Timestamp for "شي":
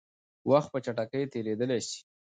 1.87-1.99